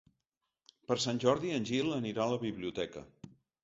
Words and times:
Per 0.87 0.97
Sant 1.05 1.21
Jordi 1.25 1.53
en 1.59 1.71
Gil 1.73 1.95
anirà 2.01 2.27
a 2.27 2.31
la 2.35 2.43
biblioteca. 2.49 3.09